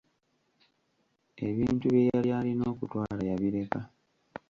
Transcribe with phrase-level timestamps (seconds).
[1.47, 3.79] Ebintu bye yali alina okutwala yabireka.